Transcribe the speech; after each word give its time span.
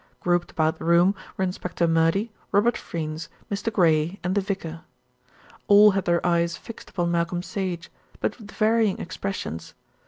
Grouped 0.19 0.49
about 0.49 0.79
the 0.79 0.83
room 0.85 1.13
were 1.37 1.43
Inspector 1.43 1.87
Murdy, 1.87 2.31
Robert 2.51 2.75
Freynes, 2.75 3.29
Mr. 3.51 3.71
Gray, 3.71 4.17
and 4.23 4.33
the 4.33 4.41
vicar. 4.41 4.81
All 5.67 5.91
had 5.91 6.05
their 6.05 6.25
eyes 6.25 6.57
fixed 6.57 6.89
upon 6.89 7.11
Malcolm 7.11 7.43
Sage; 7.43 7.91
but 8.19 8.39
with 8.39 8.49
varying 8.49 8.97
expressions. 8.97 9.75